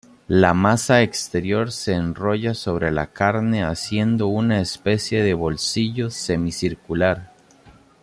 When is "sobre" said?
2.55-2.89